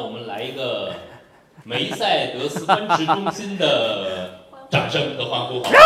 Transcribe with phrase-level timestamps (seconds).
[0.00, 0.92] 我们来一个
[1.64, 4.30] 梅赛德斯奔驰中心的
[4.70, 5.76] 掌声和欢呼，好吗？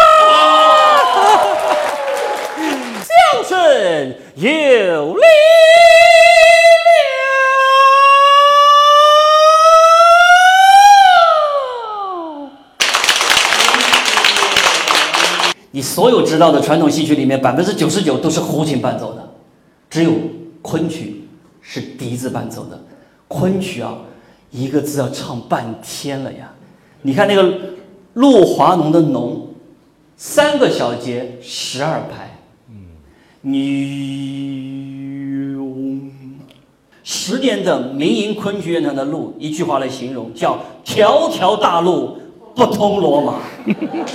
[3.02, 5.30] 相声有力量。
[15.70, 19.26] 你所有知道的传统戏曲里面，百分之九十九都是胡琴伴奏的，
[19.88, 20.12] 只有
[20.60, 21.26] 昆曲
[21.62, 22.78] 是笛子伴奏的。
[23.26, 23.94] 昆曲啊，
[24.52, 26.52] 一个字要唱半天了呀！
[27.00, 27.58] 你看那个
[28.12, 29.48] 陆华浓的浓，
[30.16, 32.38] 三个小节，十二拍，
[32.68, 32.74] 嗯，
[33.40, 34.02] 你
[37.02, 42.18] 十年的民营昆剧院团的路，一句话来形容，叫条条大路
[42.54, 43.40] 不通罗马。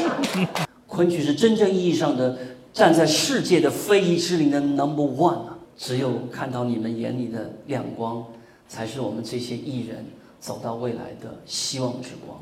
[0.86, 2.38] 昆曲是真正意义上的
[2.72, 5.58] 站在世界的非遗之林的 number one 啊！
[5.76, 8.24] 只有看到你们眼里的亮光，
[8.68, 10.06] 才是我们这些艺人
[10.40, 12.38] 走到未来的希望之光。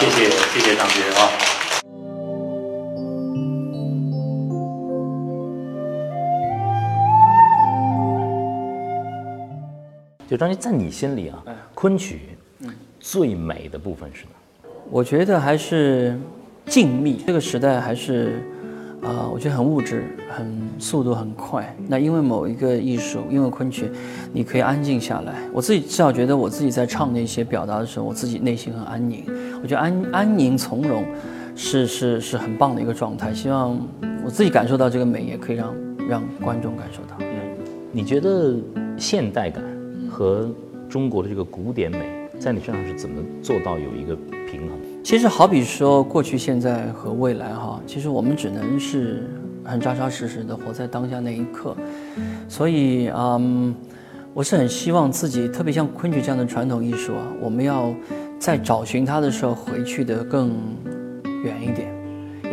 [0.00, 1.30] 谢谢谢谢张杰啊！
[10.28, 11.42] 就张杰，在你心里啊，
[11.74, 12.36] 昆曲
[13.00, 14.68] 最美的部分是哪？
[14.90, 16.18] 我觉得还是
[16.66, 17.24] 静谧。
[17.26, 18.42] 这个时代还是，
[19.02, 21.76] 啊、我觉得很物质，很速度很快。
[21.88, 23.90] 那因为某一个艺术，因为昆曲，
[24.32, 25.34] 你可以安静下来。
[25.52, 29.24] 我自己至少觉得，我自己在唱那些表达的时候，我自己内心很安宁。
[29.60, 31.04] 我觉得安安宁从容
[31.56, 33.34] 是是是很棒的一个状态。
[33.34, 33.76] 希望
[34.24, 35.74] 我自己感受到这个美，也可以让
[36.08, 37.16] 让观众感受到。
[37.90, 38.54] 你觉得
[38.96, 39.62] 现代感
[40.08, 40.48] 和
[40.88, 41.98] 中国的这个古典美，
[42.38, 44.16] 在你身上是怎么做到有一个
[44.46, 44.78] 平衡？
[45.02, 49.28] 其实好比说过去、现在和未来哈，其实我们只能是
[49.64, 51.76] 很扎扎实实的活在当下那一刻。
[52.48, 53.74] 所以嗯，
[54.32, 57.92] 我是很希望自己，特别像昆曲这样的传统艺术啊，我们要
[58.38, 60.52] 在找寻它的时候回去的更
[61.42, 61.91] 远一点，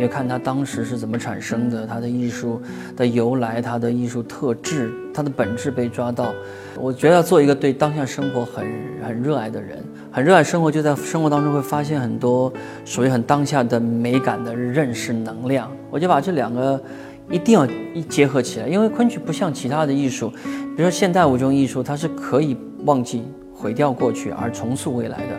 [0.00, 2.58] 也看它当时是怎么产生的，它的艺术
[2.96, 6.32] 的由来，它的艺术特质，它的本质被抓到。
[6.78, 8.66] 我觉得要做一个对当下生活很
[9.06, 12.50] 很热爱的人，很热爱生活，就在生活当中会发现很多
[12.86, 15.70] 属于很当下的美感的认识能量。
[15.90, 16.82] 我就把这两个
[17.30, 22.56] 一定要一结合起来，因为昆曲不像其他的艺术，比如说现代舞这种艺术，它是可以
[22.86, 23.22] 忘记、
[23.60, 25.38] 毁掉过去而重塑未来的。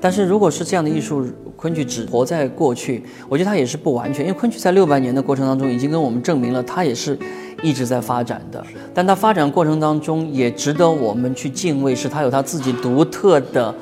[0.00, 7.16] 但是如果是这样的艺术，昆曲只活在过去，我觉得它也是不完全，因为昆曲在六百年的过程当中，已经跟我们证明了它也是
[7.62, 8.62] 一直在发展的。
[8.92, 13.72] 但它发展过程当中，也值得我们去敬畏，是它有它自己独特的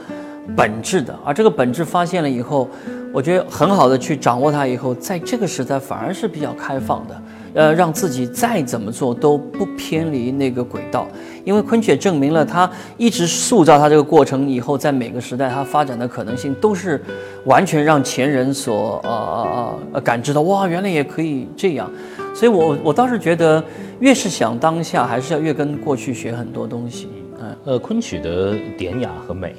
[0.55, 1.19] 本质的。
[1.25, 2.69] 而这个本质发现了以后，
[3.15, 7.23] 我觉得很好的去掌握它以后，在这个时代反而是比较开放的，
[7.55, 11.07] 呃，让自己再怎么做都不偏离那个轨道。
[11.45, 17.03] 因为昆曲也证明了，它一直塑造它这个过程以后，在每个时代它发展的可能性都是
[17.47, 21.91] 完全让前人所呃呃呃感知到，哇，原来也可以这样。
[22.35, 23.63] 所以我我倒是觉得，
[24.01, 27.09] 越是想当下，还是要越跟过去学很多东西。
[27.41, 29.55] 嗯，呃，昆曲的典雅和美，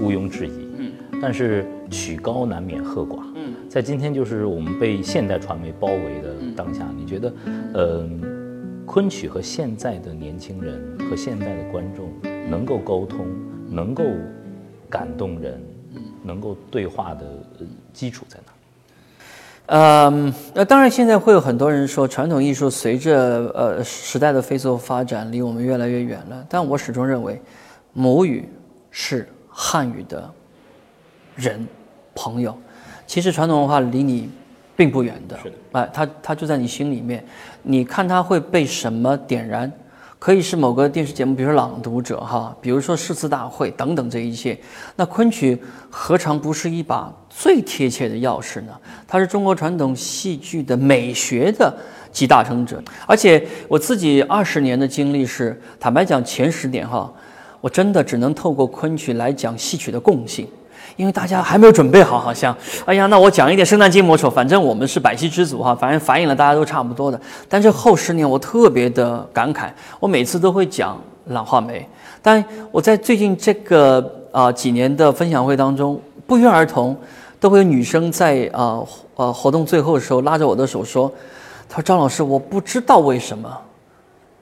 [0.00, 0.68] 毋庸置疑。
[0.78, 3.18] 嗯，但是曲高难免和寡。
[3.46, 7.32] 嗯，在今天就是我们被现代传媒包围的当下，你觉得，
[7.74, 8.08] 呃，
[8.84, 12.10] 昆曲和现在的年轻人和现在的观众
[12.50, 13.26] 能够沟通，
[13.68, 14.04] 能够
[14.90, 15.62] 感动人，
[16.22, 17.26] 能够对话的
[17.60, 18.52] 呃基础在哪？
[19.68, 26.46] 嗯，那当然，现在会有很多人说，传统艺术随着呃时代的飞速发展，离我们越来越远了。
[26.48, 27.40] 但我始终认为，
[27.92, 28.48] 母语
[28.92, 30.32] 是汉语的
[31.34, 31.66] 人
[32.14, 32.56] 朋友。
[33.06, 34.28] 其实传统文化离你
[34.74, 37.24] 并不远的，是的，哎，它它就在你心里面。
[37.62, 39.70] 你看它会被什么点燃？
[40.18, 44.58] 可以是某个电视节目，比如说《朗读者》哈，比如说诗词大会等等这一切。
[44.96, 48.72] 那昆曲何尝不是一把最贴切的钥匙呢？
[49.06, 51.72] 它是中国传统戏剧的美学的
[52.10, 52.82] 集大成者。
[53.06, 57.12] 而且我自己二十年的经历是，坦白讲，前十年哈，
[57.60, 60.48] 我真的只能透过昆曲来讲戏曲的共性。
[60.96, 62.56] 因为大家还没有准备好，好像，
[62.86, 67.20] 哎呀，那我讲一点圣诞节魔手，反正我们是百戏之祖哈，反正反映了大家都差不多的。
[67.48, 69.68] 但是后十年我特别的感慨，
[70.00, 71.86] 我每次都会讲懒话梅，
[72.22, 76.96] 但我在最近这个啊、几年的分享会当中，不约而同
[77.38, 78.80] 都会有女生在啊
[79.16, 81.12] 呃，呃活动最后的时候拉着我的手说，
[81.68, 83.54] 她说张老师，我不知道为什么，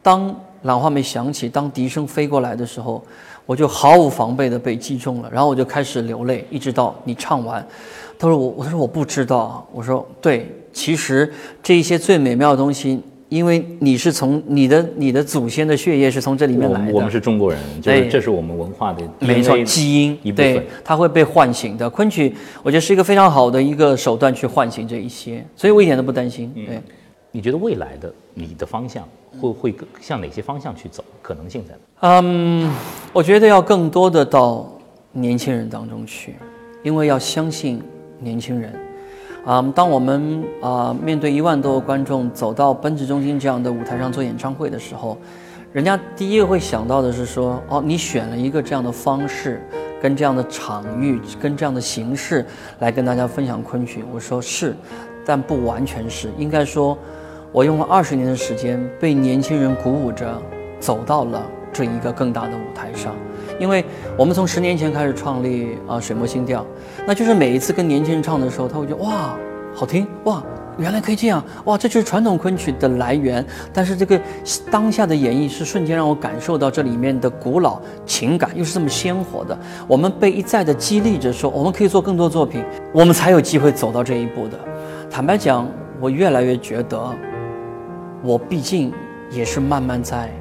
[0.03, 3.03] 当兰花梅响起，当笛声飞过来的时候，
[3.47, 7.67] 我就毫无防备的被击中了，然后我就开始流泪，一直到你唱完。
[8.19, 9.67] 他说我，我说我不知道。
[9.73, 11.33] 我说对，其实
[11.63, 21.91] 这一些最美妙的东西，因为你是从你的你的祖先的血液是从这里面来的，我们是中国人，就是对这是我们文化的没错，基因一部分对，它会被唤醒的。
[21.91, 26.51] 昆曲，我觉得是一个非常好的一个手段去唤醒这一些，所以我一点都不担心。
[26.55, 26.81] 嗯对，
[27.33, 29.09] 你觉得未来的你的方向
[29.41, 31.03] 会会更向哪些方向去走？
[31.23, 32.21] 可能性在哪？
[32.21, 32.71] 嗯，
[33.13, 34.71] 我觉得要更多的到
[35.13, 36.37] 年轻人当中去，
[36.83, 37.83] 因为要相信
[38.19, 38.73] 年轻人。
[39.47, 45.19] 啊、当我们啊、面对一万多个观众走到奔驰中心这样的舞台上做演唱会的时候，
[45.73, 49.63] 人家第一个会想到的是说，哦，你选了一个这样的方式，
[50.01, 52.47] 跟这样的场域，跟这样的形式
[52.79, 54.03] 来跟大家分享昆曲。
[54.13, 54.75] 我说是，
[55.27, 56.97] 但不完全是，应该说，
[57.55, 60.27] 我用了二十年的时间，被年轻人鼓舞着
[60.81, 61.41] 走到了
[61.73, 63.15] 这一个更大的舞台上。
[63.61, 63.85] 因为
[64.17, 66.67] 我们从十年前开始创立啊、水墨新调，
[67.07, 69.39] 那就是每一次跟年轻人唱的时候，他会觉得哇
[69.73, 70.43] 好听哇，
[70.79, 73.47] 原来可以这样哇，这就是传统昆曲的来源。
[73.73, 74.21] 但是这个
[74.69, 79.57] 当下的演绎是瞬间让我感受到这里面的古老情感，又是这么鲜活的。
[79.87, 84.59] 我们被一再的激励着说，我们可以做更多作品，我们才有机会走到这一步的。
[85.09, 85.65] 坦白讲，
[86.01, 87.15] 我越来越觉得，
[88.25, 88.91] 我毕竟
[89.31, 90.33] 也是慢慢在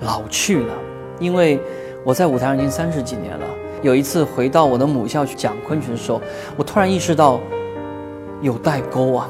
[0.00, 0.74] 老去了，
[1.20, 1.60] 因为
[2.02, 3.44] 我在舞台上已经三十几年了。
[3.82, 6.20] 有一次回到我的母校去讲昆曲的时候，
[6.56, 7.38] 我突然意识到
[8.40, 9.28] 有代沟啊，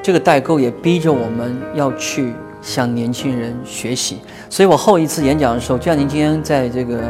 [0.00, 2.32] 这个代沟也逼着我们要去
[2.62, 4.20] 向年轻人学习。
[4.48, 7.00] 所以我后一次演讲的时候，就像您今天在这个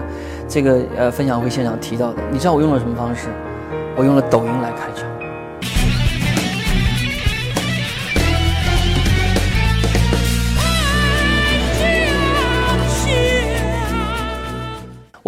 [0.48, 3.28] 这个呃分享会现场提到的，你知道我用了什么方式？
[3.96, 5.09] 我用了抖音来开场。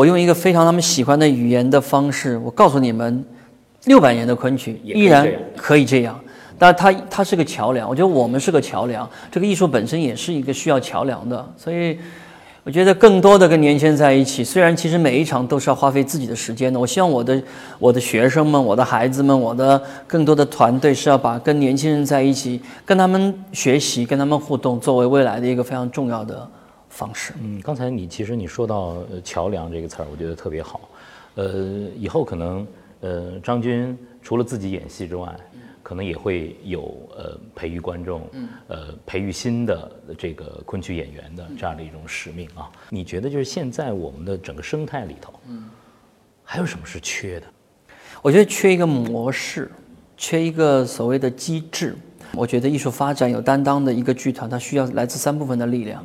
[0.02, 3.24] 我用一个非常他们喜欢的语言的方式，我告诉你们，
[3.84, 5.24] 六百年的昆曲依然
[5.56, 6.18] 可以这样。
[6.58, 11.96] 但它它是个桥梁，我觉得我们是个桥梁，这个艺术本身也是一个需要桥梁的，所以
[12.64, 17.40] 我觉得更多的跟年轻人在一起，虽然其实每一场都是要花费自己的时间的，我希望我的
[17.78, 26.48] 我的学生们、我的孩子们、我的更多的团队是要把跟年轻人在一起，跟他们学习、跟他们互动，作为未来的一个非常重要的
[26.92, 27.32] 方式。
[27.40, 30.88] 嗯，刚才你其实你说到呃桥梁这个词儿，我觉得特别好。
[31.34, 32.66] 呃，以后可能
[33.00, 35.34] 呃张军除了自己演戏之外，
[35.82, 38.28] 可能也会有呃培育观众，
[38.68, 42.70] 呃培育新的这个昆曲演员的这样的一种使命啊。
[42.90, 45.32] 你觉得就是现在我们的整个生态里头，
[46.44, 47.46] 还有什么是缺的？
[48.20, 49.70] 我觉得缺一个模式，
[50.16, 51.96] 缺一个所谓的机制。
[52.34, 56.02] 我觉得艺术发展有担当的一个剧团，它需要来自三部分的力量，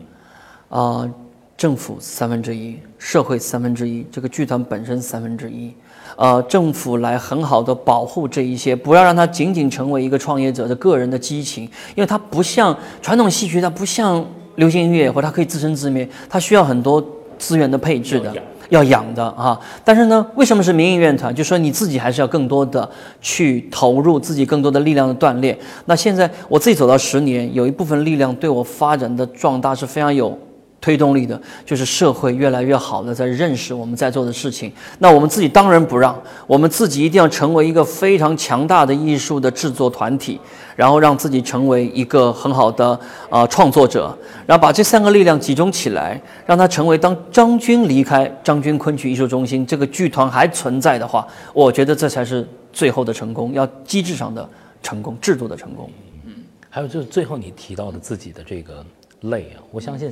[0.69, 1.09] 啊、
[1.55, 5.73] 政府三分之一，社会三分之一，这个剧团本身三分之一。
[6.15, 11.63] 呃，政府来很好的保护这一些，不要让它仅仅成为一个创业者的个人的激情，
[11.95, 14.25] 因为它不像传统戏曲，它不像
[14.55, 17.05] 流行音乐，或它可以自生自灭，它需要很多
[17.37, 18.33] 资源的配置的。
[18.69, 19.57] 要养的啊。
[19.85, 21.33] 但是呢，为什么是民营院团？
[21.33, 22.89] 就说你自己还是要更多的
[23.21, 25.57] 去投入自己更多的力量的锻炼。
[25.85, 30.37] 那现在我自己走到十年，有一部分力量对我发展的壮大是非常有。
[30.79, 34.71] 推动力的，就是社会越来越好的在认识我们在做的事情。
[34.99, 36.15] 那我们自己当仁不让，
[36.45, 40.39] 我们自己一定要成为一个非常强大的艺术的制作团体，
[40.75, 44.15] 然后让自己成为一个很好的、呃创作者，
[44.45, 54.47] 然后把这三个力量集中起来，让它成为当张军离开张军昆曲艺术中心这个剧团还存在的话，我觉得这才是最后的成功，要机制上的
[54.83, 55.89] 成功，制度的成功。
[56.25, 56.33] 嗯
[56.69, 58.85] 还有就是最后你提到的自己的这个
[59.21, 60.11] 累啊，我相信，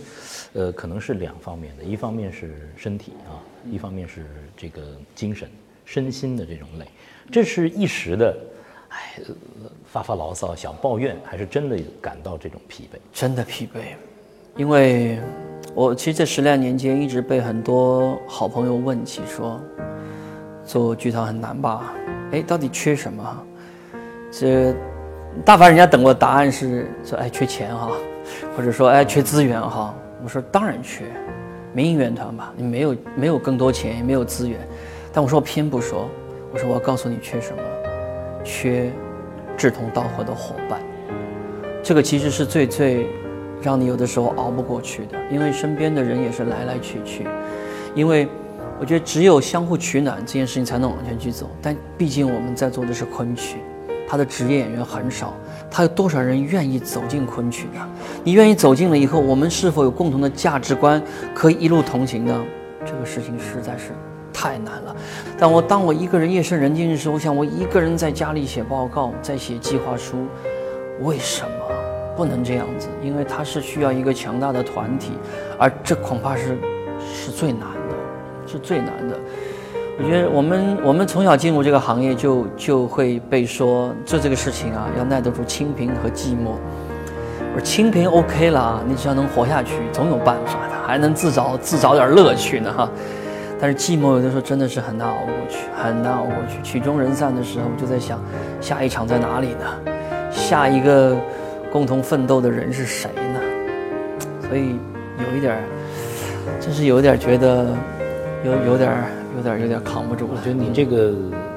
[0.53, 3.37] 呃，可能是两方面的，一方面是身体啊，
[3.71, 4.25] 一方面是
[4.57, 4.81] 这个
[5.13, 5.49] 精神、
[5.85, 6.85] 身心的这种累，
[7.31, 8.37] 这是一时的，
[8.89, 9.19] 哎，
[9.85, 12.97] 发发牢骚、想抱怨，还是真的感到这种疲惫？
[13.13, 13.95] 真的疲惫，
[14.55, 15.19] 因为
[15.73, 19.61] 我其实这十来年间一直被很多好朋友问起说，
[20.65, 21.93] 做剧团很难吧？
[22.31, 23.43] 哎，到底缺什么？
[24.31, 24.73] 这
[25.45, 27.91] 大凡人家等我答案是说，哎，缺钱哈，
[28.55, 29.93] 或者说哎缺资源哈。
[30.23, 31.03] 我说当然缺，
[31.71, 34.59] 民营乐团吧，你没有没有更多钱，也没有资源。
[35.13, 36.09] 但我说我偏不说，
[36.51, 37.61] 我说我要告诉你缺什么，
[38.43, 38.91] 缺
[39.55, 40.79] 志同道合的伙伴。
[41.83, 43.07] 这个其实是最最
[43.61, 47.27] 让你有的时候熬不过去的，因为身边的人也是来来去去。
[47.93, 48.27] 因为
[48.79, 51.47] 我觉得只有相互取暖这件事情才能往前去走。
[51.61, 53.57] 但毕竟我们在做的是昆曲，
[54.07, 55.33] 他的职业演员很少，
[55.69, 57.87] 他有多少人愿意走进昆曲呢？
[58.23, 61.01] 你愿意走进了以后，我们是否有共同的价值观，
[61.33, 62.43] 可以一路同行呢？
[62.85, 63.91] 这个事情实在是
[64.31, 64.95] 太难了。
[65.37, 70.27] 但我当我一个人夜深人静的时候，我想我一个人在家里写报告，在写计划书，
[71.01, 71.49] 为什么？
[72.15, 75.11] 不能这样子，因为它是需要一个强大的团体，
[75.59, 76.57] 而这恐怕是
[76.99, 77.95] 是最难的，
[78.47, 79.19] 是最难的。
[79.97, 86.57] 我觉得我们我们从小进入这个行业就就会被说做这个事情啊，要耐得住清贫和寂寞。
[87.53, 92.89] 我说清贫 OK 了，你只要能活下去，总有办法的，还能自找自找点乐趣呢哈。
[93.57, 96.61] 但是寂寞有的时候真的是很难熬过去，很难熬过去。
[96.61, 98.19] 曲终人散的时候，就在想，
[98.59, 99.93] 下一场在哪里呢？
[100.29, 101.15] 下一个
[101.71, 103.39] 共同奋斗的人是谁呢？
[104.49, 104.75] 所以
[105.31, 105.61] 有一点儿，
[106.59, 107.65] 真是有点觉得
[108.43, 108.91] 有有点
[109.35, 110.33] 有点有点扛不住了。
[110.35, 110.41] 我。
[110.43, 111.13] 觉得你这个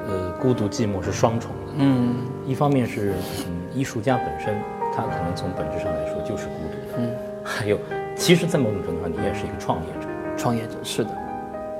[0.07, 2.15] 呃孤独寂寞是双重的，嗯。
[2.45, 3.13] 一方面是
[3.47, 4.55] 嗯艺术家本身，
[4.95, 7.11] 他可能从本质上来说就是孤独的，嗯，
[7.43, 7.77] 还有
[8.15, 11.11] 其实，在某种程度上你也是一个创业者，创业者是的，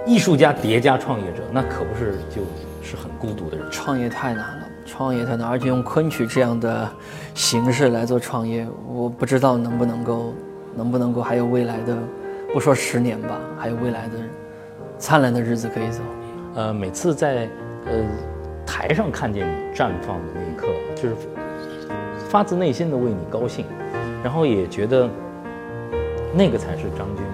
[0.06, 2.44] 艺术家叠加创业者，那可不是就
[2.84, 3.66] 是很孤独的人。
[3.72, 6.88] 创业太难了，创业太难，而且用昆曲这样的
[7.34, 10.34] 形式来做创业，我不知道能不能够，
[10.76, 11.98] 能不能够还有未来的，
[12.54, 14.14] 不说十年吧，还有未来的
[15.00, 16.02] 灿烂的日子可以走。
[16.56, 17.48] 呃，每次在
[17.86, 17.94] 呃
[18.66, 21.16] 台上看见你绽放的那一刻，就是
[22.30, 23.66] 发自内心的为你高兴，
[24.24, 25.10] 然后也觉得
[26.34, 27.26] 那个才是张军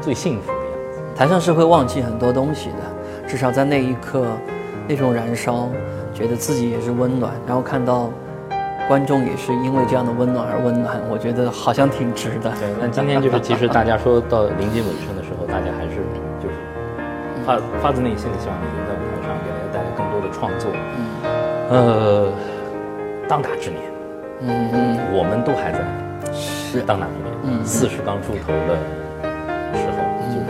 [0.00, 1.00] 最幸福的样子。
[1.14, 4.24] 台上是会忘记很多东西的，至少在那一刻，
[4.88, 5.68] 那种燃烧，
[6.14, 8.10] 觉得自己也是温暖，然后看到
[8.88, 12.50] 观众也是因为这样的温暖而温暖，我觉得好像挺值的。
[12.58, 16.00] 对，那今天就是其实大家说到临近尾声的时候，大家还是
[17.44, 20.70] 发发自内心的希望你留在舞台上，给大家带来更多的创作。
[21.70, 22.32] 呃，
[23.28, 23.82] 当打之年，
[24.40, 25.78] 嗯嗯，我们都还在
[26.32, 26.80] 是。
[26.82, 28.76] 当打之年，嗯四十刚出头的
[29.74, 29.96] 时候，
[30.28, 30.46] 就是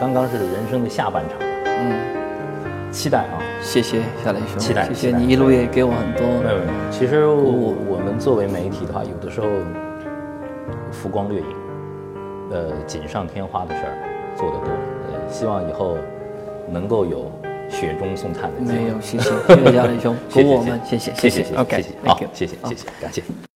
[0.00, 3.38] 刚刚是人生的下半场，嗯，期待啊！
[3.60, 6.26] 谢谢夏雷兄，期待期待谢谢你一路也给我很多。
[6.26, 9.46] 没有没有，其实我我们作为媒体的话，有的时候
[10.90, 11.46] 浮光掠影，
[12.50, 13.94] 呃，锦上添花的事儿
[14.36, 14.68] 做得多，
[15.12, 15.96] 呃，希望以后
[16.70, 17.30] 能够有
[17.68, 18.78] 雪中送炭的机会。
[18.78, 23.22] 没有，谢谢，谢谢 夏雷兄，鼓谢谢舞我们，谢谢，谢谢谢谢 OK，谢谢，好谢谢谢谢，感谢。